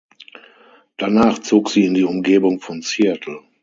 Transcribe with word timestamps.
Danach 0.97 1.37
zog 1.37 1.69
sie 1.69 1.85
in 1.85 1.93
die 1.93 2.05
Umgebung 2.05 2.59
von 2.59 2.81
Seattle. 2.81 3.41